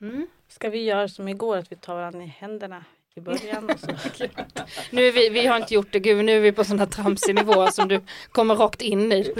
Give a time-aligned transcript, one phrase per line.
[0.00, 0.26] Mm.
[0.48, 3.70] Ska vi göra som igår, att vi tar varandra i händerna i början?
[4.90, 7.34] Nu vi, vi har inte gjort det, gud nu är vi på sån här tramsig
[7.34, 8.00] nivå som du
[8.32, 9.34] kommer rakt in i.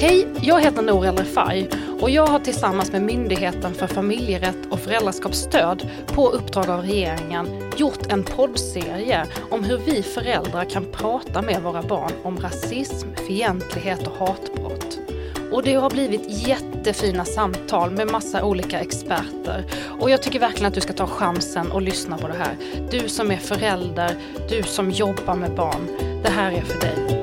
[0.00, 1.68] Hej, jag heter Nour El Refai
[2.00, 8.12] och jag har tillsammans med Myndigheten för familjerätt och föräldraskapsstöd på uppdrag av regeringen gjort
[8.12, 14.16] en poddserie om hur vi föräldrar kan prata med våra barn om rasism, fientlighet och
[14.26, 14.69] hatbrott.
[15.52, 19.64] Och det har blivit jättefina samtal med massa olika experter.
[20.00, 22.56] Och jag tycker verkligen att du ska ta chansen och lyssna på det här.
[22.90, 24.16] Du som är förälder,
[24.48, 25.86] du som jobbar med barn.
[26.22, 27.20] Det här är för dig.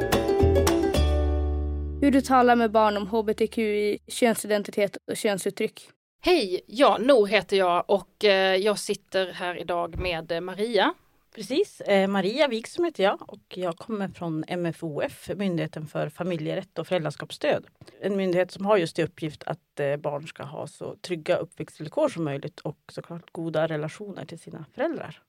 [2.01, 5.89] Hur du talar med barn om hbtqi, könsidentitet och könsuttryck.
[6.21, 10.93] Hej, ja, Nor heter jag och eh, jag sitter här idag med eh, Maria.
[11.37, 16.87] Precis, eh, Maria Wikström heter jag och jag kommer från MFOF, Myndigheten för familjerätt och
[16.87, 17.67] föräldraskapsstöd.
[18.01, 22.09] En myndighet som har just i uppgift att eh, barn ska ha så trygga uppväxtvillkor
[22.09, 25.21] som möjligt och såklart goda relationer till sina föräldrar.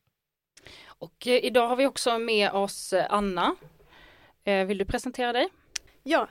[0.86, 3.56] Och eh, idag har vi också med oss Anna.
[4.44, 5.48] Vill du presentera dig?
[6.02, 6.28] Ja,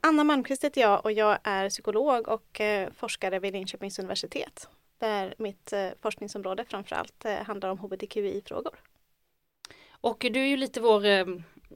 [0.00, 2.60] Anna Malmqvist heter jag och jag är psykolog och
[2.94, 4.68] forskare vid Linköpings universitet.
[4.98, 8.74] Där mitt forskningsområde framförallt handlar om hbtqi-frågor.
[10.02, 11.26] Och du är ju lite vår eh,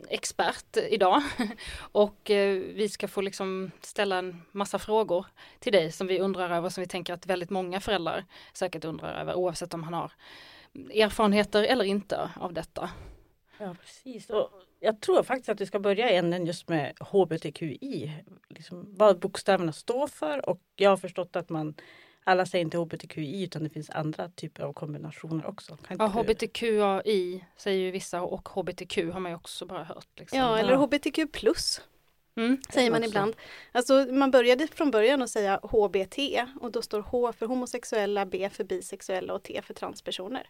[0.09, 1.23] expert idag
[1.93, 5.27] och eh, vi ska få liksom ställa en massa frågor
[5.59, 9.21] till dig som vi undrar över som vi tänker att väldigt många föräldrar säkert undrar
[9.21, 10.13] över oavsett om han har
[10.95, 12.91] erfarenheter eller inte av detta.
[13.59, 14.31] Ja, precis.
[14.31, 18.13] Och jag tror faktiskt att vi ska börja i änden just med hbtqi.
[18.49, 21.75] Liksom vad bokstäverna står för och jag har förstått att man
[22.29, 25.77] alla säger inte hbtqi utan det finns andra typer av kombinationer också.
[25.77, 30.09] Kan Ja, hbtqai säger ju vissa och hbtq har man ju också bara hört.
[30.17, 30.39] Liksom.
[30.39, 30.79] Ja, eller Ja.
[30.79, 31.81] hbtq plus
[32.39, 32.59] Mm.
[32.71, 33.09] säger man också.
[33.11, 33.37] ibland.
[33.73, 36.19] Alltså man började från början att säga HBT
[36.61, 40.49] och då står H för homosexuella, B för bisexuella och T för transpersoner.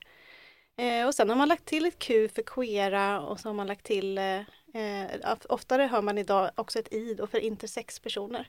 [0.76, 3.66] Eh, och sen har man lagt till ett Q för queera och så har man
[3.66, 4.36] lagt till eh,
[4.74, 8.48] eh, oftare hör man idag också ett I då för intersexpersoner.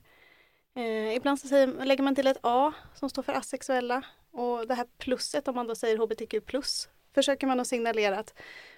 [0.77, 4.73] Eh, ibland så säger, lägger man till ett A som står för asexuella och det
[4.73, 8.33] här plusset om man då säger hbtq plus försöker man att signalera att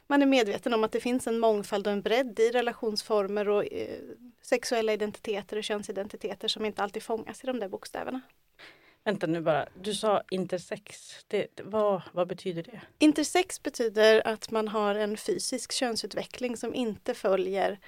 [0.07, 3.73] man är medveten om att det finns en mångfald och en bredd i relationsformer och
[3.73, 3.99] eh,
[4.41, 8.21] sexuella identiteter och könsidentiteter som inte alltid fångas i de där bokstäverna.
[9.03, 11.15] Vänta nu bara, du sa intersex.
[11.27, 12.81] Det, vad, vad betyder det?
[12.99, 17.79] Intersex betyder att man har en fysisk könsutveckling som inte följer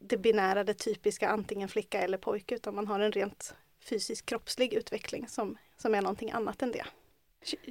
[0.00, 4.72] det binära, det typiska antingen flicka eller pojke utan man har en rent fysisk kroppslig
[4.72, 6.84] utveckling som, som är någonting annat än det.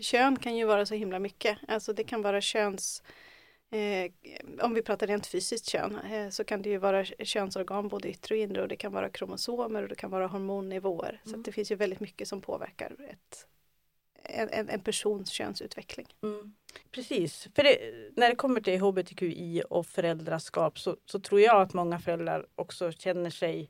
[0.01, 3.03] Kön kan ju vara så himla mycket, alltså det kan vara köns
[3.73, 4.11] Eh,
[4.61, 8.35] om vi pratar rent fysiskt kön eh, så kan det ju vara könsorgan både yttre
[8.35, 11.21] och inre och det kan vara kromosomer och det kan vara hormonnivåer.
[11.25, 13.47] Så att det finns ju väldigt mycket som påverkar ett,
[14.23, 16.07] en, en, en persons könsutveckling.
[16.23, 16.53] Mm.
[16.91, 17.77] Precis, för det,
[18.15, 22.91] när det kommer till hbtqi och föräldraskap så, så tror jag att många föräldrar också
[22.91, 23.69] känner sig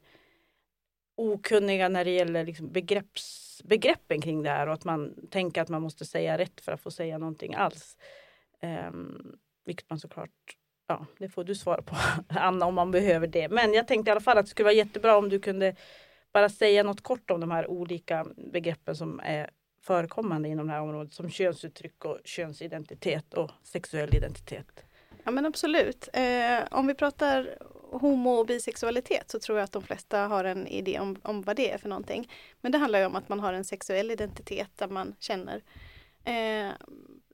[1.15, 5.69] okunniga när det gäller liksom begrepps, begreppen kring det här och att man tänker att
[5.69, 7.97] man måste säga rätt för att få säga någonting alls.
[8.61, 11.95] Um, vilket man såklart, ja det får du svara på
[12.27, 13.49] Anna om man behöver det.
[13.49, 15.75] Men jag tänkte i alla fall att det skulle vara jättebra om du kunde
[16.33, 19.49] bara säga något kort om de här olika begreppen som är
[19.83, 24.83] förekommande inom det här området som könsuttryck och könsidentitet och sexuell identitet.
[25.23, 26.09] Ja men absolut.
[26.13, 27.57] Eh, om vi pratar
[27.91, 31.55] homo och bisexualitet så tror jag att de flesta har en idé om, om vad
[31.55, 32.31] det är för någonting.
[32.61, 35.61] Men det handlar ju om att man har en sexuell identitet där man känner
[36.23, 36.71] eh,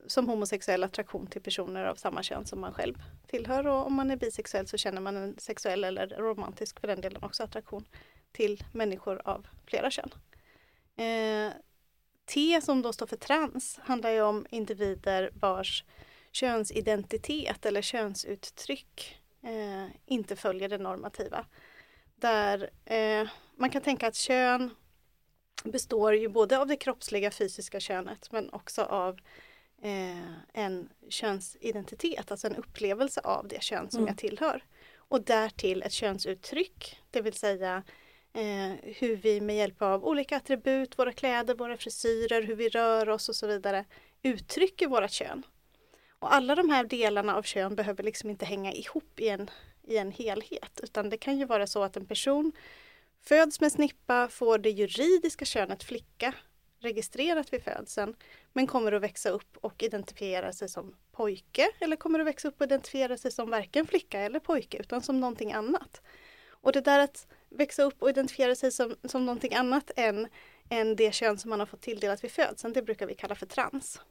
[0.08, 2.96] som homosexuell attraktion till personer av samma kön som man själv
[3.28, 3.68] tillhör.
[3.68, 7.24] Och om man är bisexuell så känner man en sexuell eller romantisk för den delen
[7.24, 7.86] också attraktion
[8.32, 10.10] till människor av flera kön.
[10.96, 11.54] Eh,
[12.30, 15.84] T som då står för trans handlar ju om individer vars
[16.32, 21.46] könsidentitet eller könsuttryck eh, inte följer det normativa.
[22.16, 24.70] Där eh, man kan tänka att kön
[25.64, 29.20] består ju både av det kroppsliga fysiska könet men också av
[29.82, 34.08] eh, en könsidentitet, alltså en upplevelse av det kön som Mm.
[34.08, 34.64] jag tillhör.
[34.96, 37.84] Och därtill ett könsuttryck, det vill säga
[38.34, 43.10] eh, hur vi med hjälp av olika attribut, våra kläder, våra frisyrer, hur vi rör
[43.10, 43.86] oss och så vidare
[44.22, 45.44] uttrycker våra kön.
[46.20, 49.50] Och alla de här delarna av kön behöver liksom inte hänga ihop i en,
[49.84, 52.52] i en helhet utan det kan ju vara så att en person
[53.22, 56.34] föds med snippa, får det juridiska könet flicka
[56.80, 58.16] registrerat vid födseln
[58.54, 62.62] men kommer att växa upp och identifiera sig som pojke eller kommer att växa upp
[62.62, 66.02] och identifiera sig som varken flicka eller pojke utan som någonting annat.
[66.50, 70.28] Och det där att växa upp och identifiera sig som, som någonting annat än,
[70.70, 72.74] än det kön som man har fått tilldelat vid födseln.
[72.74, 74.02] Det brukar vi kalla för trans.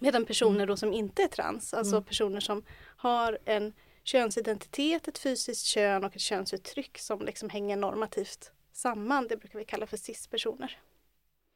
[0.00, 2.04] Medan personer då som inte är trans, alltså Mm.
[2.04, 2.64] personer som
[2.96, 3.72] har en
[4.04, 9.64] könsidentitet, ett fysiskt kön och ett könsuttryck som liksom hänger normativt samman, det brukar vi
[9.64, 10.78] kalla för cis-personer.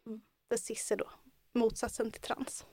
[0.07, 0.21] Mm.
[0.49, 1.11] Där cis är då
[1.53, 2.65] motsatsen till trans.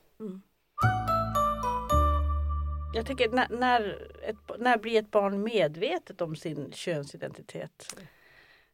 [2.94, 7.96] Jag tänker när, när, ett, när blir ett barn medvetet om sin könsidentitet?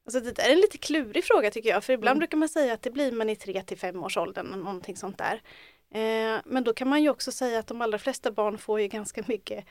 [0.06, 2.19] Alltså det är en lite klurig fråga tycker jag, för ibland Mm.
[2.19, 4.98] brukar man säga att det blir man i 3 till 5 års åldern, eller någonting
[4.98, 5.42] sånt där.
[5.92, 8.88] Eh, men då kan man ju också säga att de allra flesta barn får ju
[8.88, 9.66] ganska mycket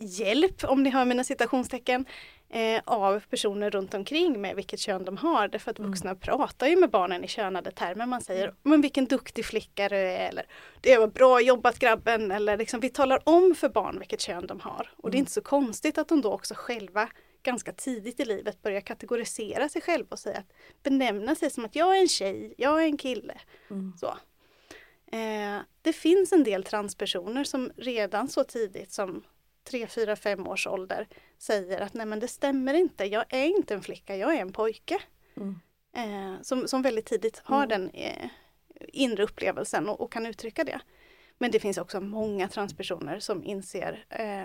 [0.00, 2.04] hjälp, om ni hör mina citationstecken,
[2.50, 5.48] eh, av personer runt omkring med vilket kön de har.
[5.48, 5.90] Därför att Mm.
[5.90, 8.06] vuxna pratar ju med barnen i könade termer.
[8.06, 10.46] Man säger, men vilken duktig flicka du är, eller
[10.80, 14.60] det var bra jobbat grabben, eller liksom, vi talar om för barn vilket kön de
[14.60, 14.90] har.
[14.96, 15.22] Och det är Mm.
[15.22, 17.08] inte så konstigt att de då också själva
[17.42, 21.76] ganska tidigt i livet börjar kategorisera sig själva och säga att benämna sig som att
[21.76, 23.34] jag är en tjej, jag är en kille.
[23.70, 23.92] Mm.
[24.00, 24.06] Så.
[25.12, 29.24] Eh, det finns en del transpersoner som redan så tidigt som
[29.64, 31.08] 3, 4, 5 års ålder
[31.38, 34.52] säger att nej men det stämmer inte, jag är inte en flicka, jag är en
[34.52, 34.98] pojke.
[35.36, 35.60] Mm.
[35.96, 37.68] Eh, som, som väldigt tidigt har Mm.
[37.68, 38.28] den eh,
[38.88, 40.80] inre upplevelsen och, och kan uttrycka det.
[41.38, 44.44] Men det finns också många transpersoner som inser eh,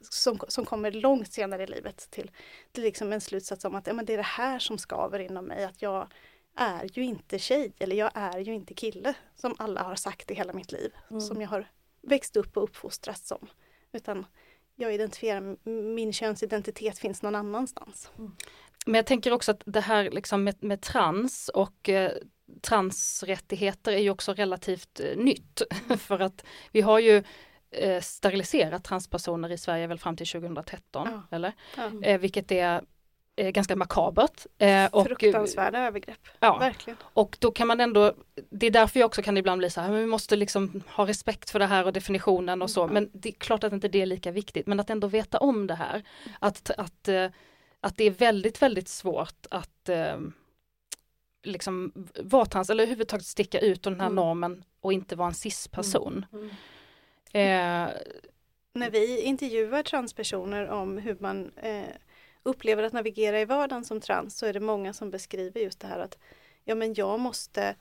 [0.00, 2.30] som, som kommer långt senare i livet till,
[2.72, 5.44] till liksom en slutsats om att ja, men det är det här som skaver inom
[5.44, 6.08] mig, att jag
[6.54, 10.34] är ju inte tjej eller jag är ju inte kille som alla har sagt i
[10.34, 11.20] hela mitt liv, Mm.
[11.20, 11.68] som jag har
[12.02, 13.48] växt upp och uppfostrats som.
[13.98, 14.26] Utan
[14.76, 15.56] jag identifierar,
[15.94, 18.10] min könsidentitet finns någon annanstans.
[18.86, 22.12] Men jag tänker också att det här liksom med, med trans och eh,
[22.62, 25.62] transrättigheter är ju också relativt eh, nytt.
[25.98, 27.22] För att vi har ju
[27.70, 31.36] eh, steriliserat transpersoner i Sverige väl fram till 2013, Ja.
[31.36, 31.52] eller?
[31.76, 31.90] Ja.
[32.02, 32.82] Eh, vilket är
[33.38, 34.46] ganska makabert.
[34.58, 36.96] Eh, och, Fruktansvärda övergrepp, ja, verkligen.
[37.02, 38.12] och då kan man ändå,
[38.50, 41.06] det är därför jag också kan ibland bli så här, men vi måste liksom ha
[41.06, 44.02] respekt för det här och definitionen och så, men det är klart att inte det
[44.02, 46.02] är lika viktigt, men att ändå veta om det här.
[46.38, 47.26] Att, att, eh,
[47.80, 50.16] att det är väldigt, väldigt svårt att eh,
[51.42, 51.92] liksom
[52.22, 54.16] vara trans, eller överhuvudtaget sticka ut ur den här Mm.
[54.16, 56.26] normen och inte vara en cis-person.
[56.32, 56.48] Mm.
[57.32, 57.90] Eh,
[58.74, 61.82] När vi intervjuar transpersoner om hur man eh,
[62.48, 65.86] upplever att navigera i vardagen som trans så är det många som beskriver just det
[65.86, 66.18] här att
[66.64, 67.74] ja men jag måste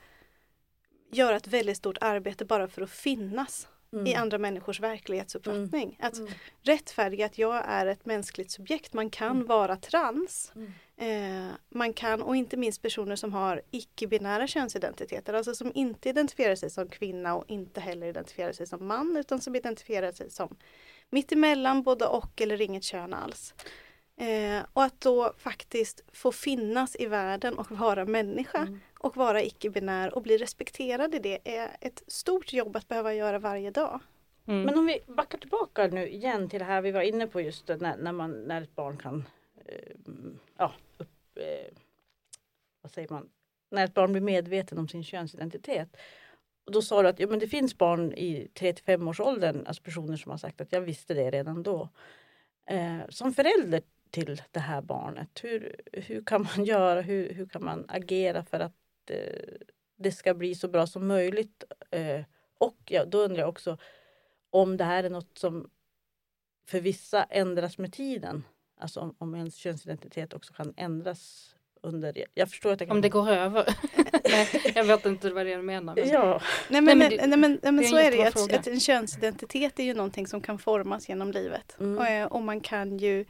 [1.12, 4.08] göra ett väldigt stort arbete bara för att finnas Mm.
[4.08, 5.98] i andra människors verklighetsuppfattning.
[6.02, 6.32] Att Mm.
[6.62, 9.48] rättfärdiga att jag är ett mänskligt subjekt, man kan Mm.
[9.48, 10.52] vara trans.
[10.56, 11.48] Mm.
[11.48, 16.56] Eh, man kan, och inte minst personer som har icke-binära könsidentiteter, alltså som inte identifierar
[16.56, 20.56] sig som kvinna och inte heller identifierar sig som man utan som identifierar sig som
[21.10, 23.54] mittemellan både och eller inget kön alls.
[24.20, 28.80] Eh, och att då faktiskt få finnas i världen och vara människa Mm.
[29.00, 33.40] och vara icke-binär och bli respekterad i det är ett stort jobb att behöva göra
[33.40, 34.00] varje dag.
[34.46, 34.62] mm.
[34.64, 37.68] Men om vi backar tillbaka nu igen till det här vi var inne på just
[37.68, 39.24] när, när, man, när ett barn kan
[39.66, 39.96] eh,
[40.58, 41.74] ja, upp, eh,
[42.82, 43.30] vad säger man,
[43.72, 45.98] när ett barn blir medveten om sin könsidentitet.
[46.66, 49.84] Och då sa du att ja, men det finns barn i 3-5 års åldern, alltså
[49.84, 51.90] personer som har sagt att jag visste det redan då.
[52.70, 53.82] Eh, som förälder
[54.26, 58.60] till det här barnet, hur, hur kan man göra, hur, hur kan man agera för
[58.60, 58.74] att
[59.10, 59.44] eh,
[59.98, 61.64] det ska bli så bra som möjligt?
[61.92, 62.22] Eh,
[62.58, 63.78] och ja, då undrar jag också
[64.50, 65.70] om det här är något som
[66.68, 68.44] för vissa ändras med tiden.
[68.80, 72.26] Alltså om, om ens könsidentitet också kan ändras under...
[72.34, 72.96] Jag förstår att det kan...
[72.98, 73.76] Om det går över.
[74.30, 75.96] Nej, jag vet inte vad det är du menar.
[75.96, 76.10] Men...
[76.10, 76.42] Ja.
[76.70, 78.54] Nej men, men nej, men, nej, men det är en så är det ju, att,
[78.54, 81.78] att en könsidentitet är ju någonting som kan formas genom livet.
[81.80, 81.98] Mm.
[81.98, 83.26] Och, eh, och man kan ju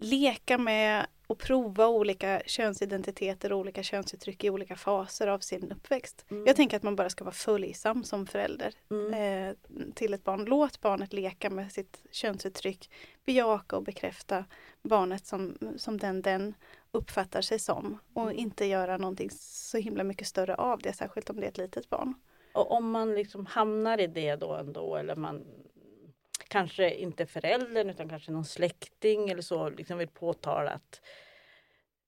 [0.00, 6.24] leka med och prova olika könsidentiteter och olika könsuttryck i olika faser av sin uppväxt.
[6.30, 6.46] Mm.
[6.46, 9.14] Jag tänker att man bara ska vara följsam som förälder Mm.
[9.14, 9.54] eh,
[9.94, 10.44] till ett barn.
[10.44, 12.90] Låt barnet leka med sitt könsuttryck.
[13.26, 14.44] Bejaka och bekräfta
[14.82, 16.54] barnet som, som den den
[16.92, 17.98] uppfattar sig som.
[18.14, 18.36] Och Mm.
[18.38, 21.90] inte göra någonting så himla mycket större av det, särskilt om det är ett litet
[21.90, 22.14] barn.
[22.54, 25.44] Och om man liksom hamnar i det då ändå eller man
[26.50, 31.00] kanske inte föräldern utan kanske någon släkting eller så liksom vill påtala att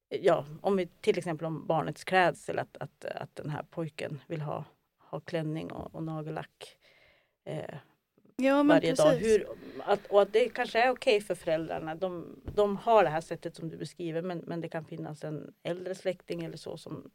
[0.08, 4.40] ja, om vi till exempel om barnets klädsel att, att, att den här pojken vill
[4.40, 4.64] ha,
[4.98, 6.76] ha klänning och, och nagellack
[7.44, 7.74] eh,
[8.36, 9.10] Ja, men varje dag.
[9.10, 9.26] precis.
[9.26, 9.46] Hur,
[9.84, 11.94] att, och att det kanske är okej för föräldrarna.
[11.94, 15.54] De, de har det här sättet som du beskriver men, men det kan finnas en
[15.62, 17.10] äldre släkting eller så som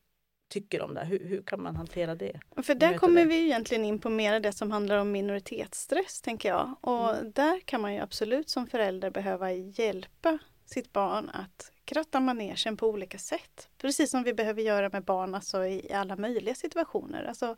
[0.49, 1.05] tycker om det.
[1.05, 2.39] Hur, hur kan man hantera det?
[2.63, 6.75] För där kommer vi egentligen in på mer det som handlar om minoritetsstress, tänker jag.
[6.81, 7.31] Och Mm.
[7.31, 12.87] där kan man ju absolut som förälder behöva hjälpa sitt barn att kratta manegen på
[12.87, 13.69] olika sätt.
[13.77, 17.23] Precis som vi behöver göra med barn alltså i alla möjliga situationer.
[17.23, 17.55] Alltså,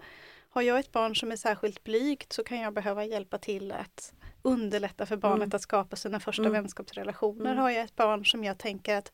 [0.49, 4.13] har jag ett barn som är särskilt blygt så kan jag behöva hjälpa till att
[4.41, 5.55] underlätta för barnet Mm.
[5.55, 6.53] att skapa sina första Mm.
[6.53, 7.45] vänskapsrelationer.
[7.51, 7.57] Mm.
[7.57, 9.11] Har jag ett barn som jag tänker att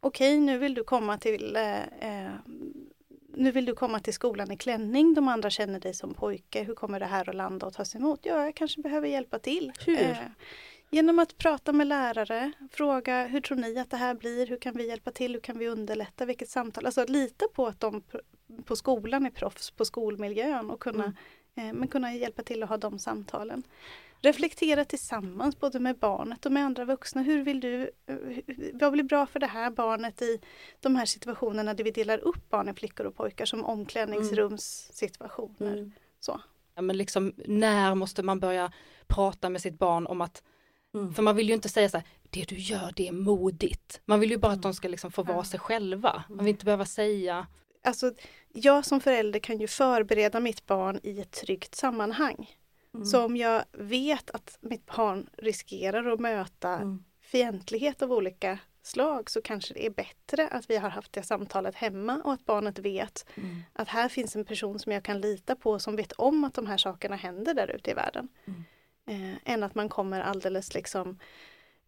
[0.00, 2.30] okej, nu vill du komma till eh, eh,
[3.40, 6.62] nu vill du komma till skolan i klänning, de andra känner dig som pojke.
[6.62, 8.20] Hur kommer det här att landa och tas emot?
[8.22, 9.72] Ja, jag kanske behöver hjälpa till.
[9.86, 10.00] Hur?
[10.00, 10.16] Eh,
[10.90, 14.46] genom att prata med lärare, fråga hur tror ni att det här blir?
[14.46, 15.32] Hur kan vi hjälpa till?
[15.32, 16.24] Hur kan vi underlätta?
[16.24, 16.86] Vilket samtal?
[16.86, 18.02] Alltså lita på att de
[18.64, 21.04] på skolan är proffs på skolmiljön och kunna,
[21.54, 23.62] eh, men kunna hjälpa till att ha de samtalen.
[24.22, 27.22] Reflektera tillsammans både med barnet och med andra vuxna.
[27.22, 28.16] Hur vill du, eh,
[28.72, 30.40] vad blir bra för det här barnet i
[30.80, 35.72] de här situationerna där vi delar upp barn i flickor och pojkar som omklädningsrumssituationer.
[35.72, 35.92] Mm.
[36.20, 36.40] Så.
[36.74, 38.72] Ja, men liksom, när måste man börja
[39.06, 40.42] prata med sitt barn om att,
[40.94, 41.14] Mm.
[41.14, 44.00] för man vill ju inte säga så här, det du gör det är modigt.
[44.04, 45.44] Man vill ju bara att de ska liksom få vara Ja.
[45.44, 46.24] sig själva.
[46.28, 47.46] Man vill inte behöva säga,
[47.84, 48.12] Alltså,
[48.52, 52.50] jag som förälder kan ju förbereda mitt barn i ett tryggt sammanhang.
[52.94, 53.06] Mm.
[53.06, 57.04] Så om jag vet att mitt barn riskerar att möta Mm.
[57.20, 61.74] fientlighet av olika slag så kanske det är bättre att vi har haft det samtalet
[61.74, 63.62] hemma och att barnet vet Mm.
[63.72, 66.66] att här finns en person som jag kan lita på som vet om att de
[66.66, 68.28] här sakerna händer där ute i världen.
[68.46, 68.64] Mm.
[69.34, 71.18] Eh, än att man kommer alldeles liksom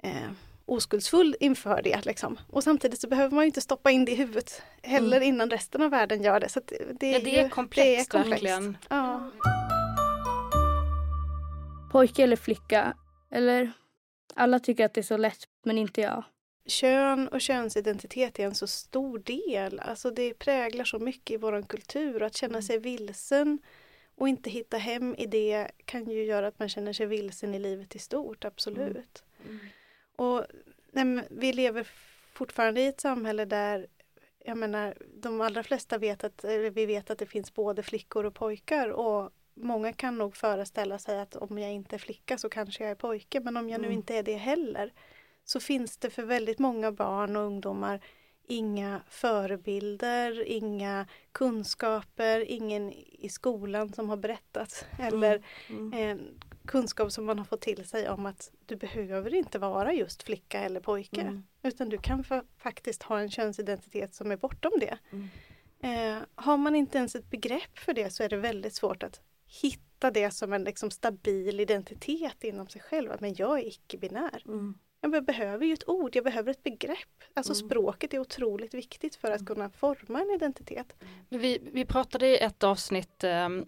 [0.03, 0.31] eh,
[0.67, 2.05] oskuldsfull inför det.
[2.07, 2.39] Liksom.
[2.51, 5.83] Och samtidigt så behöver man ju inte stoppa in det i huvudet heller innan resten
[5.83, 6.49] av världen gör det.
[6.49, 8.45] Så att det, det, är ja det är ju- komplext, det är komplext.
[8.45, 8.77] verkligen.
[8.91, 9.31] Ja.
[11.93, 12.97] Pojke eller flicka?
[13.31, 13.73] Eller
[14.35, 16.25] alla tycker att det är så lätt, men inte jag.
[16.67, 19.81] Kön och könsidentitet är en så stor del.
[19.81, 22.23] Alltså det präglar så mycket i vår kultur.
[22.23, 23.59] Att känna sig vilsen
[24.15, 27.59] och inte hitta hem i det kan ju göra att man känner sig vilsen i
[27.59, 29.25] livet i stort, absolut.
[29.49, 29.59] Mm.
[30.17, 30.47] Och
[30.93, 31.89] nej, vi lever
[32.33, 33.87] fortfarande i ett samhälle där
[34.45, 38.35] jag menar, de allra flesta vet att, vi vet att det finns både flickor och
[38.35, 42.83] pojkar och många kan nog föreställa sig att om jag inte är flicka så kanske
[42.85, 43.99] jag är pojke men om jag nu Mm.
[43.99, 44.93] inte är det heller
[45.45, 48.01] så finns det för väldigt många barn och ungdomar
[48.47, 55.93] inga förebilder, inga kunskaper, ingen i skolan som har berättat eller Mm.
[55.93, 56.17] eh,
[56.67, 60.61] kunskap som man har fått till sig om att du behöver inte vara just flicka
[60.61, 61.21] eller pojke.
[61.21, 61.43] Mm.
[61.63, 64.99] Utan du kan fa- faktiskt ha en könsidentitet som är bortom det.
[65.13, 65.29] Mm.
[65.81, 69.21] Eh, har man inte ens ett begrepp för det så är det väldigt svårt att
[69.63, 73.11] hitta det som en liksom, stabil identitet inom sig själv.
[73.21, 74.43] Men jag är icke-binär.
[74.47, 74.75] Mm.
[75.01, 77.25] Jag be- behöver ju ett ord, jag behöver ett begrepp.
[77.35, 77.69] Alltså Mm.
[77.69, 80.97] språket är otroligt viktigt för att kunna forma en identitet.
[81.29, 83.67] Vi, vi pratade i ett avsnitt mm,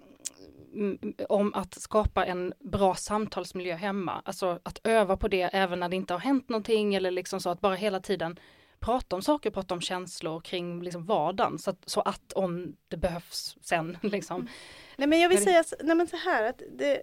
[1.29, 4.23] om att skapa en bra samtalsmiljö hemma.
[4.25, 7.51] Alltså att öva på det även när det inte har hänt någonting eller liksom så
[7.51, 8.39] att bara hela tiden
[8.85, 12.97] prata om saker, prata om känslor kring liksom vardagen så att, så att om det
[12.97, 14.49] behövs sen liksom.
[14.97, 17.03] Nej men jag vill Men- säga nej, men så här att det,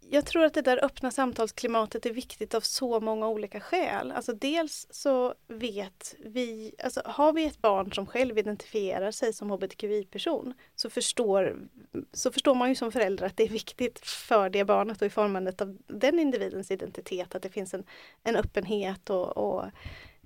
[0.00, 4.12] jag, tror att det där öppna samtalsklimatet är viktigt av så många olika skäl.
[4.12, 9.50] Alltså dels så vet vi, alltså har vi ett barn som själv identifierar sig som
[9.50, 11.68] hbtqi-person så förstår,
[12.12, 15.10] så förstår man ju som förälder att det är viktigt för det barnet och i
[15.10, 17.84] formandet av den individens identitet att det finns en,
[18.22, 19.64] en öppenhet och, och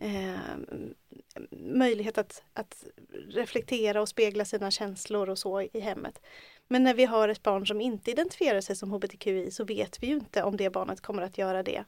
[0.01, 0.39] eh,
[1.51, 2.85] möjlighet att, att
[3.29, 6.21] reflektera och spegla sina känslor och så i hemmet.
[6.69, 10.07] Men när vi har ett barn som inte identifierar sig som hbtqi så vet vi
[10.07, 11.85] ju inte om det barnet kommer att göra det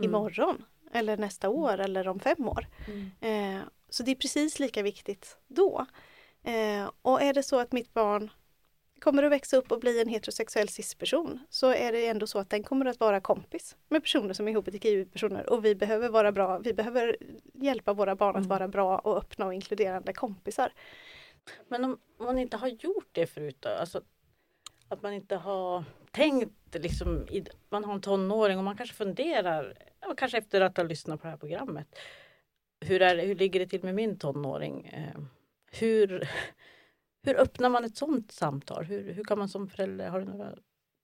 [0.00, 0.10] Mm.
[0.10, 2.66] imorgon eller nästa år eller om fem år.
[2.86, 3.10] Mm.
[3.56, 5.86] Eh, så det är precis lika viktigt då.
[6.42, 8.30] Eh, och är det så att mitt barn
[9.00, 12.50] kommer att växa upp och bli en heterosexuell cis-person så är det ändå så att
[12.50, 16.58] den kommer att vara kompis med personer som är hbtqi-personer och vi behöver vara bra,
[16.58, 17.16] vi behöver
[17.54, 18.48] hjälpa våra barn att Mm.
[18.48, 20.72] vara bra och öppna och inkluderande kompisar.
[21.68, 23.68] Men om man inte har gjort det förut då?
[23.68, 24.02] Alltså,
[24.88, 27.26] att man inte har tänkt liksom,
[27.70, 29.74] man har en tonåring och man kanske funderar,
[30.16, 31.98] kanske efter att ha lyssnat på det här programmet.
[32.80, 34.86] Hur, är det, hur ligger det till med min tonåring?
[34.92, 35.28] Ehm,
[35.72, 36.28] hur,
[37.22, 38.84] hur öppnar man ett sådant samtal?
[38.84, 40.54] Hur, hur kan man som förälder, har du några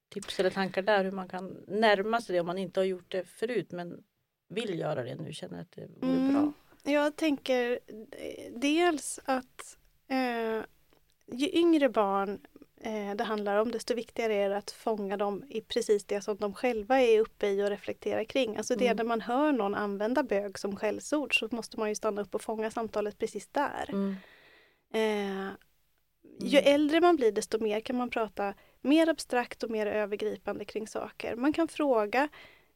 [0.09, 3.11] tips eller tankar där hur man kan närma sig det om man inte har gjort
[3.13, 4.05] det förut men
[4.49, 6.33] vill göra det nu, känner att det vore Mm.
[6.33, 6.53] bra?
[6.93, 7.79] Jag tänker
[8.13, 9.79] eh, dels att
[10.15, 10.65] eh,
[11.27, 12.41] ju yngre barn
[12.81, 16.37] eh, det handlar om desto viktigare är det att fånga dem i precis det som
[16.37, 18.57] de själva är uppe i och reflekterar kring.
[18.57, 18.97] Alltså det Mm.
[18.97, 22.43] när man hör någon använda bög som skällsord så måste man ju stanna upp och
[22.43, 23.89] fånga samtalet precis där.
[23.89, 24.17] Mm.
[24.95, 25.53] Eh,
[26.41, 26.75] ju Mm.
[26.75, 31.37] äldre man blir desto mer kan man prata mer abstrakt och mer övergripande kring saker.
[31.37, 32.29] Man kan fråga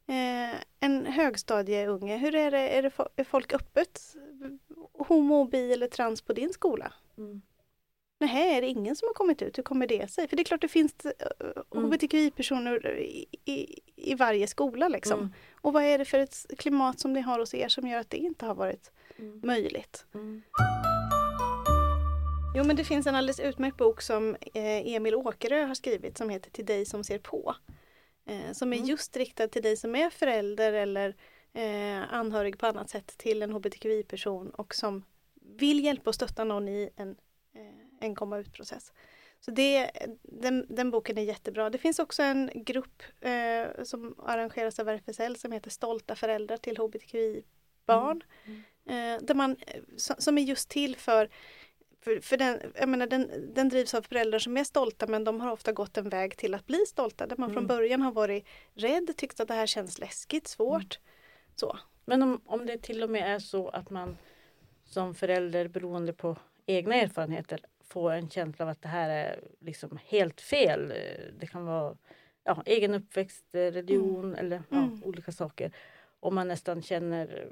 [0.09, 4.01] Eh, en högstadieunge, hur är det, är, det, är folk öppet
[4.97, 6.93] homo, bi eller trans på din skola?
[7.19, 7.41] Mm.
[8.21, 9.57] Nej, är det ingen som har kommit ut?
[9.57, 10.27] Hur kommer det sig?
[10.27, 11.11] För det är klart det finns eh,
[11.75, 11.85] Mm.
[11.85, 15.19] hbtqi-personer i, i, i varje skola liksom.
[15.19, 15.33] Mm.
[15.61, 18.09] Och vad är det för ett klimat som ni har hos er som gör att
[18.09, 19.41] det inte har varit Mm.
[19.43, 20.05] möjligt?
[20.13, 20.41] Mm.
[22.55, 26.29] Jo men det finns en alldeles utmärkt bok som eh, Emil Åkerö har skrivit som
[26.29, 27.55] heter Till dig som ser på.
[28.25, 28.89] Eh, som är Mm.
[28.89, 31.15] just riktad till dig som är förälder eller
[32.09, 35.03] anhörig på annat sätt till en hbtqi-person och som
[35.59, 37.09] vill hjälpa och stötta någon i en,
[37.55, 38.93] eh, en komma ut-process.
[39.39, 39.91] Så det,
[40.23, 41.69] den, den boken är jättebra.
[41.69, 46.77] Det finns också en grupp eh, som arrangeras av RFSL som heter Stolta föräldrar till
[46.77, 48.23] hbtqi-barn.
[48.45, 48.63] Mm.
[48.85, 51.29] Eh, där man, eh, som, är just till för
[52.01, 55.41] för, för den, jag menar, den, den drivs av föräldrar som är stolta men de
[55.41, 57.27] har ofta gått en väg till att bli stolta.
[57.27, 57.67] Där man från Mm.
[57.67, 60.99] början har varit rädd, tyckt att det här känns läskigt, svårt.
[61.55, 61.79] Så.
[62.05, 64.17] Men om, om det till och med är så att man
[64.89, 69.99] som förälder beroende på egna erfarenheter får en känsla av att det här är liksom
[70.05, 70.93] helt fel.
[71.39, 71.97] Det kan vara
[72.43, 75.03] ja, egen uppväxt, religion eller ja, Mm.
[75.03, 75.71] olika saker.
[76.19, 77.47] Och man nästan känner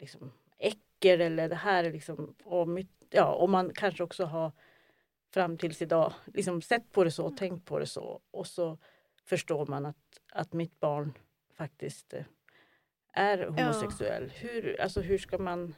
[0.00, 2.34] liksom, äckel eller det här är liksom...
[2.44, 4.52] Och, mitt, ja, och man kanske också har
[5.34, 8.20] fram tills idag liksom sett på det så, tänkt på det så.
[8.30, 8.78] Och så
[9.24, 11.18] förstår man att, att mitt barn
[11.56, 12.24] faktiskt eh,
[13.12, 14.30] är homosexuell.
[14.34, 15.74] Hur, alltså hur ska man...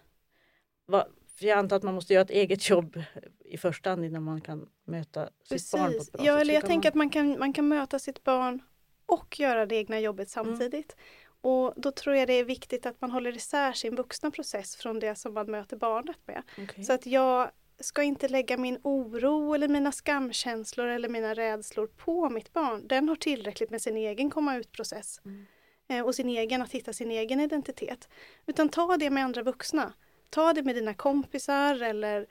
[0.87, 1.07] Va,
[1.39, 3.03] för jag antar att man måste göra ett eget jobb
[3.45, 6.41] i första hand innan man kan möta sitt barn på ett bra Ja, sätt.
[6.41, 6.91] eller jag tänker man...
[6.91, 8.63] att man kan, man kan möta sitt barn
[9.07, 10.47] och göra det egna jobbet Mm.
[10.47, 10.97] samtidigt.
[11.41, 14.99] Och då tror jag det är viktigt att man håller isär sin vuxna process från
[15.01, 16.43] det som man möter barnet med.
[16.63, 16.85] Okej.
[16.85, 17.51] Så att jag
[17.81, 22.89] ska inte lägga min oro eller mina skamkänslor eller mina rädslor på mitt barn.
[22.89, 25.21] Den har tillräckligt med sin egen komma ut-process.
[25.25, 25.47] Mm.
[25.89, 28.09] Eh, och sin egen, att hitta sin egen identitet.
[28.47, 29.93] Utan ta det med andra vuxna.
[30.35, 32.27] Ta det med dina kompisar eller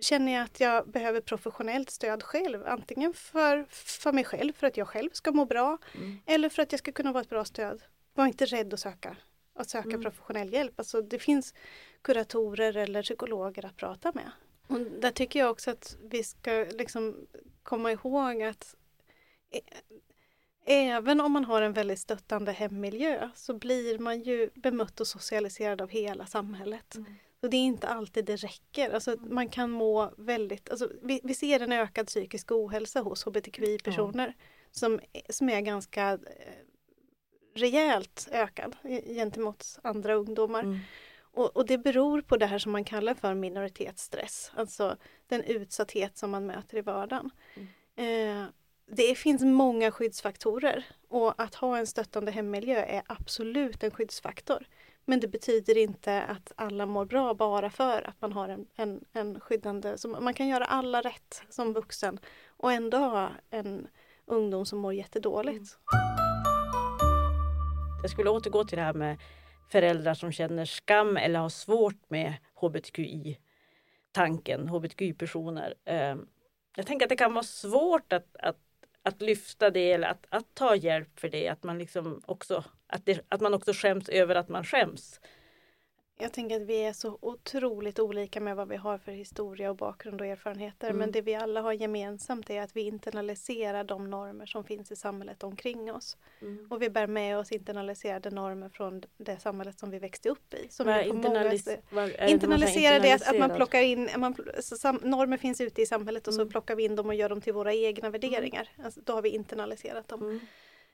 [0.00, 2.66] känner jag att jag behöver professionellt stöd själv.
[2.66, 5.78] Antingen för, för mig själv, för att jag själv ska må bra.
[5.94, 6.18] Mm.
[6.26, 7.82] Eller för att jag ska kunna vara ett bra stöd.
[8.14, 9.16] Var inte rädd att söka,
[9.54, 10.02] att söka Mm.
[10.02, 10.72] professionell hjälp.
[10.78, 11.54] Alltså, det finns
[12.02, 14.30] kuratorer eller psykologer att prata med.
[14.66, 17.26] Och där tycker jag också att vi ska liksom
[17.62, 18.74] komma ihåg att
[19.50, 19.60] ä-
[20.70, 25.80] även om man har en väldigt stöttande hemmiljö så blir man ju bemött och socialiserad
[25.80, 26.94] av hela samhället.
[26.94, 27.14] Mm.
[27.40, 28.90] Så det är inte alltid det räcker.
[28.90, 34.34] Alltså, man kan må väldigt, alltså, vi, vi ser en ökad psykisk ohälsa hos hbtqi-personer
[34.70, 36.18] som, som är ganska eh,
[37.54, 40.62] rejält ökad gentemot andra ungdomar.
[40.62, 40.78] Mm.
[41.20, 46.18] Och, och det beror på det här som man kallar för minoritetsstress, alltså den utsatthet
[46.18, 47.30] som man möter i vardagen.
[47.96, 48.44] Eh,
[48.92, 54.66] det finns många skyddsfaktorer och att ha en stöttande hemmiljö är absolut en skyddsfaktor.
[55.04, 59.04] Men det betyder inte att alla mår bra bara för att man har en, en,
[59.12, 63.88] en skyddande, så man kan göra alla rätt som vuxen och ändå ha en
[64.26, 65.78] ungdom som mår jättedåligt.
[68.02, 69.18] Jag skulle återgå till det här med
[69.72, 75.74] föräldrar som känner skam eller har svårt med hbtqi-tanken, hbtqi-personer.
[75.84, 76.26] Ehm,
[76.76, 78.56] jag tänker att det kan vara svårt att, att,
[79.02, 81.48] att lyfta det eller att, att ta hjälp för det.
[81.48, 85.20] Att man, liksom också, att, det, att man också skäms över att man skäms.
[86.20, 89.76] Jag tänker att vi är så otroligt olika med vad vi har för historia och
[89.76, 90.86] bakgrund och erfarenheter.
[90.88, 90.98] Mm.
[90.98, 94.96] Men det vi alla har gemensamt är att vi internaliserar de normer som finns i
[94.96, 96.16] samhället omkring oss.
[96.70, 100.68] Och vi bär med oss internaliserade normer från det samhället som vi växte upp i.
[100.70, 104.76] Som är många internalis- vad är det Internalisera det att, man plockar in, man, så
[104.76, 106.50] sam, normer finns ute i samhället och så Mm.
[106.50, 108.68] plockar vi in dem och gör dem till våra egna värderingar.
[108.84, 110.40] Alltså, då har vi internaliserat dem.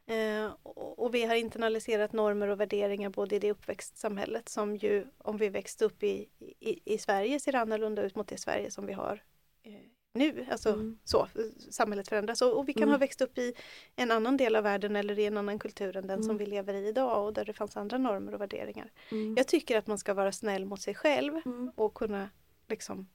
[0.09, 5.37] Eh, och, vi har internaliserat normer och värderingar både i det uppväxtsamhället som ju om
[5.37, 6.29] vi växte upp i,
[6.61, 9.23] i, i Sverige ser annorlunda ut mot det Sverige som vi har
[9.63, 9.73] eh,
[10.15, 10.47] nu.
[10.51, 10.99] Alltså Mm.
[11.05, 11.29] så,
[11.71, 12.91] samhället förändras och, och vi kan Mm.
[12.93, 13.55] ha växt upp i
[13.97, 16.39] en annan del av världen eller i en annan kultur än den som Mm.
[16.39, 18.91] vi lever i idag och där det fanns andra normer och värderingar.
[19.11, 19.35] Mm.
[19.37, 21.73] Jag tycker att man ska vara snäll mot sig själv Mm.
[21.75, 22.31] och kunna
[22.69, 23.09] liksom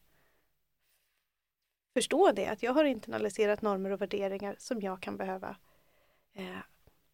[1.94, 5.56] förstå det, att jag har internaliserat normer och värderingar som jag kan behöva
[6.34, 6.58] eh,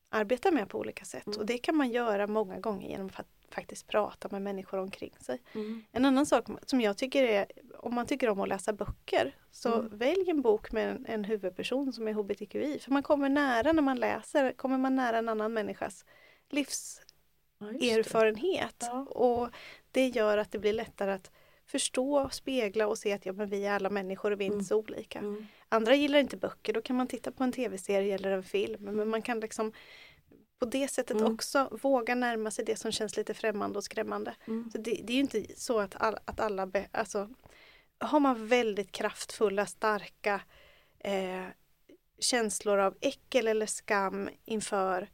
[0.09, 1.27] arbeta med på olika sätt.
[1.27, 1.39] Mm.
[1.39, 5.41] Och det kan man göra många gånger genom att faktiskt prata med människor omkring sig.
[5.53, 5.83] Mm.
[5.91, 7.45] En annan sak som jag tycker är,
[7.79, 9.97] om man tycker om att läsa böcker, så Mm.
[9.97, 12.79] välj en bok med en, en huvudperson som är hbtqi.
[12.79, 16.05] För man kommer nära när man läser, kommer man nära en annan människas
[16.49, 17.01] livs
[17.59, 17.67] Ja.
[18.81, 19.05] Ja.
[19.05, 19.49] Och
[19.91, 21.31] det gör att det blir lättare att
[21.65, 24.59] förstå, spegla och se att ja, men vi är alla människor och vi är Mm.
[24.59, 25.19] inte så olika.
[25.69, 28.83] Andra gillar inte böcker, då kan man titta på en tv-serie eller en film.
[28.83, 29.71] Men man kan liksom
[30.59, 31.33] på det sättet Mm.
[31.33, 34.35] också våga närma sig det som känns lite främmande och skrämmande.
[34.47, 34.69] Mm.
[34.71, 37.29] Så det, det är ju inte så att, all, att alla, be, alltså
[37.99, 40.41] har man väldigt kraftfulla, starka
[40.99, 41.45] eh,
[42.19, 45.09] känslor av äckel eller skam inför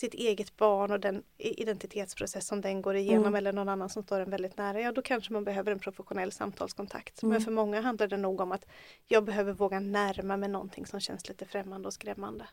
[0.00, 3.34] sitt eget barn och den identitetsprocess som den går igenom Mm.
[3.34, 6.32] eller någon annan som står en väldigt nära, ja då kanske man behöver en professionell
[6.32, 7.22] samtalskontakt.
[7.22, 7.42] Men Mm.
[7.42, 8.64] för många handlar det nog om att
[9.08, 12.46] jag behöver våga närma mig någonting som känns lite främmande och skrämmande.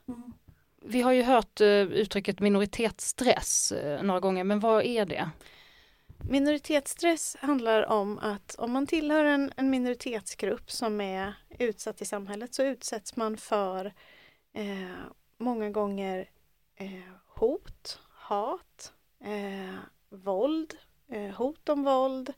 [0.82, 5.30] Vi har ju hört eh, uttrycket minoritetsstress eh, några gånger, men vad är det?
[6.30, 12.54] Minoritetsstress handlar om att om man tillhör en, en minoritetsgrupp som är utsatt i samhället
[12.54, 13.86] så utsätts man för
[14.54, 14.90] eh,
[15.38, 16.30] många gånger
[16.76, 16.90] eh,
[17.36, 18.94] hot, hat,
[19.24, 19.76] eh,
[20.10, 20.74] våld,
[21.12, 22.34] eh, hot om våld,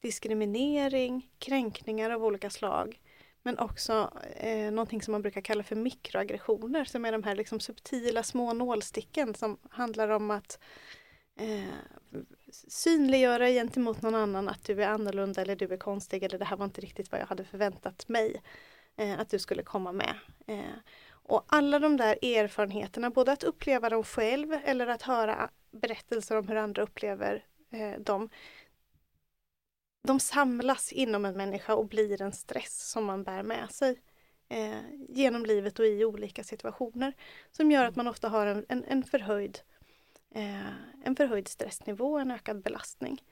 [0.00, 3.00] diskriminering, kränkningar av olika slag.
[3.42, 7.60] Men också eh, någonting som man brukar kalla för mikroaggressioner som är de här liksom
[7.60, 10.58] subtila små nålsticken som handlar om att
[11.40, 11.74] eh,
[12.68, 16.56] synliggöra gentemot någon annan att du är annorlunda eller du är konstig eller det här
[16.56, 18.42] var inte riktigt vad jag hade förväntat mig
[18.96, 20.14] eh, att du skulle komma med.
[20.46, 20.78] Eh,
[21.28, 26.48] och alla de där erfarenheterna, både att uppleva dem själv eller att höra berättelser om
[26.48, 28.28] hur andra upplever eh, dem,
[30.06, 34.00] de samlas inom en människa och blir en stress som man bär med sig
[34.48, 37.12] eh, genom livet och i olika situationer
[37.50, 39.60] som gör att man ofta har en, en, en förhöjd
[40.34, 40.68] eh,
[41.04, 43.22] en förhöjd stressnivå, en ökad belastning.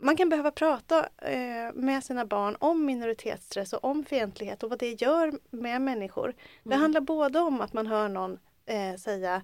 [0.00, 4.78] Man kan behöva prata eh, med sina barn om minoritetsstress och om fientlighet och vad
[4.78, 6.34] det gör med människor.
[6.62, 6.80] Det Mm.
[6.80, 9.42] handlar både om att man hör någon eh, säga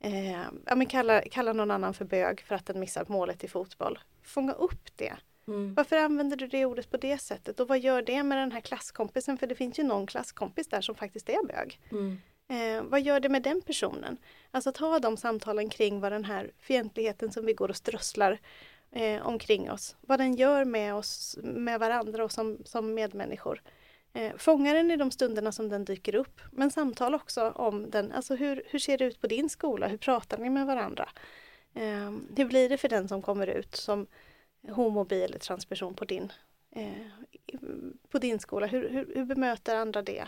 [0.00, 0.32] eh,
[0.66, 3.98] ja, men kalla, kalla någon annan för bög för att den missar målet i fotboll.
[4.22, 5.12] Fånga upp det.
[5.46, 5.74] Mm.
[5.74, 8.60] Varför använder du det ordet på det sättet och vad gör det med den här
[8.60, 9.38] klasskompisen?
[9.38, 11.80] För det finns ju någon klasskompis där som faktiskt är bög.
[11.90, 12.20] Mm.
[12.48, 14.16] Eh, vad gör det med den personen?
[14.50, 18.38] Alltså att ha de samtalen kring vad den här fientligheten som vi går och strösslar
[18.92, 23.62] eh, omkring oss, vad den gör med oss, med varandra och som, som medmänniskor.
[24.12, 28.12] Eh, fånga den i de stunderna som den dyker upp, men samtal också om den.
[28.12, 29.86] Alltså hur, hur ser det ut på din skola?
[29.86, 31.08] Hur pratar ni med varandra?
[31.74, 34.06] Eh, hur blir det för den som kommer ut som
[34.68, 36.32] homo, bi eller transperson på din,
[36.70, 37.06] eh,
[38.10, 38.66] på din skola?
[38.66, 40.24] Hur, hur, hur bemöter andra det?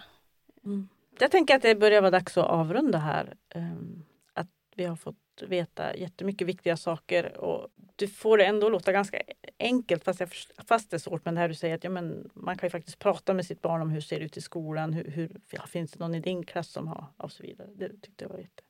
[0.64, 0.88] Mm.
[1.18, 3.37] Jag tänker att det börjar vara dags att avrunda här.
[3.48, 8.92] Ehm, att vi har fått veta jättemycket viktiga saker och du får det ändå låta
[8.92, 9.22] ganska
[9.58, 10.28] enkelt fast, jag,
[10.68, 11.24] fast det är svårt.
[11.24, 13.62] Men det här du säger att ja, men man kan ju faktiskt prata med sitt
[13.62, 14.92] barn om hur det ser ut i skolan.
[14.92, 17.68] Hur, hur, finns det någon i din klass som har och så vidare.
[17.74, 18.62] Det tyckte jag var jätte.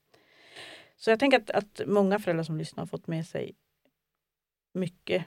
[0.96, 3.54] Så jag tänker att, att många föräldrar som lyssnar har fått med sig
[4.74, 5.24] mycket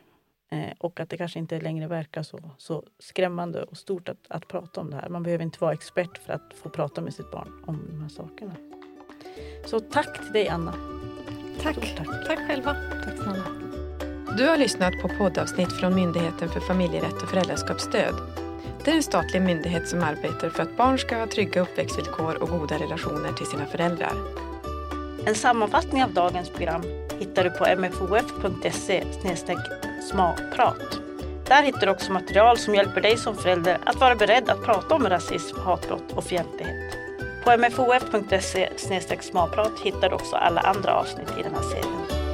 [0.51, 4.47] Eh, och att det kanske inte längre verkar så, så skrämmande och stort att, att
[4.47, 5.09] prata om det här.
[5.09, 8.09] Man behöver inte vara expert för att få prata med sitt barn om de här
[8.09, 8.55] sakerna.
[9.65, 10.96] Så tack till dig Anna.
[11.67, 11.95] Tack!
[11.97, 12.27] Tack.
[12.27, 12.75] Tack själva!
[13.05, 13.43] Tack snälla.
[14.37, 18.15] Du har lyssnat på poddavsnitt från Myndigheten för familjerätt och föräldraskapsstöd.
[18.83, 22.49] Det är en statlig myndighet som arbetar för att barn ska ha trygga uppväxtvillkor och
[22.49, 24.13] goda relationer till sina föräldrar.
[25.25, 26.83] En sammanfattning av dagens program
[27.19, 29.03] hittar du på mfof.se
[30.11, 30.99] smalprat.
[31.47, 34.95] Där hittar du också material som hjälper dig som förälder att vara beredd att prata
[34.95, 37.06] om rasism, hatbrott och fientlighet.
[37.47, 38.69] På mfof.se
[39.21, 42.26] smalprat hittar du också alla andra avsnitt i den här serien.